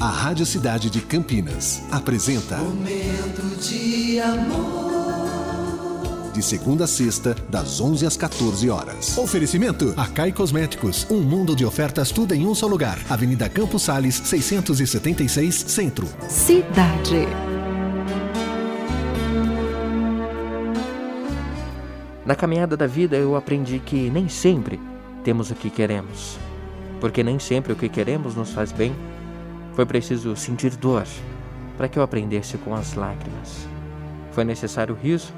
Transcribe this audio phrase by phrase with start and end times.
[0.00, 6.30] A Rádio Cidade de Campinas apresenta Momento de amor.
[6.32, 9.18] De segunda a sexta, das 11 às 14 horas.
[9.18, 11.04] Oferecimento: Acai Cosméticos.
[11.10, 13.00] Um mundo de ofertas, tudo em um só lugar.
[13.10, 16.06] Avenida Campos Sales, 676, Centro.
[16.28, 17.26] Cidade.
[22.24, 24.78] Na caminhada da vida eu aprendi que nem sempre
[25.24, 26.38] temos o que queremos,
[27.00, 28.94] porque nem sempre o que queremos nos faz bem.
[29.78, 31.06] Foi preciso sentir dor
[31.76, 33.64] para que eu aprendesse com as lágrimas.
[34.32, 35.32] Foi necessário riso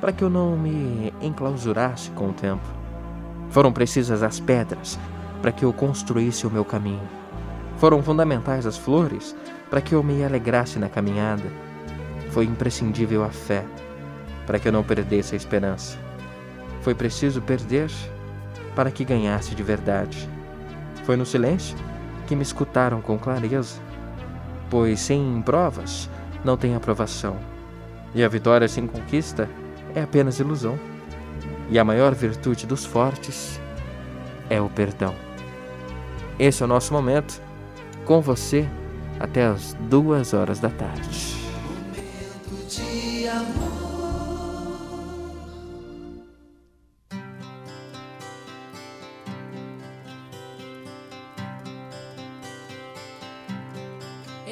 [0.00, 2.64] para que eu não me enclausurasse com o tempo.
[3.50, 4.98] Foram precisas as pedras
[5.42, 7.06] para que eu construísse o meu caminho.
[7.76, 9.36] Foram fundamentais as flores
[9.68, 11.52] para que eu me alegrasse na caminhada.
[12.30, 13.62] Foi imprescindível a fé
[14.46, 15.98] para que eu não perdesse a esperança.
[16.80, 17.90] Foi preciso perder
[18.74, 20.26] para que ganhasse de verdade.
[21.04, 21.76] Foi no silêncio
[22.26, 23.80] que me escutaram com clareza,
[24.70, 26.08] pois sem provas
[26.44, 27.36] não tem aprovação,
[28.14, 29.48] e a vitória sem conquista
[29.94, 30.78] é apenas ilusão.
[31.70, 33.60] E a maior virtude dos fortes
[34.50, 35.14] é o perdão.
[36.38, 37.40] Esse é o nosso momento,
[38.04, 38.68] com você
[39.18, 41.31] até as duas horas da tarde.